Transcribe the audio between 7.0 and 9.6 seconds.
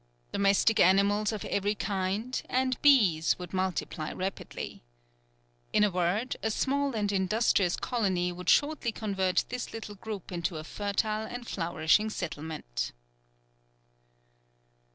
industrious colony would shortly convert